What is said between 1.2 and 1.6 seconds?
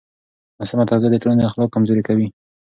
ټولنې